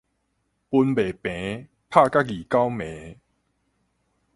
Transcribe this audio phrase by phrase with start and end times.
[0.03, 0.09] 分袂平，
[1.91, 3.17] 拍甲二九暝